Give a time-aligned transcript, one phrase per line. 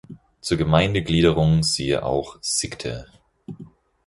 [0.39, 3.05] Zur Gemeindegliederung siehe auch "Sickte.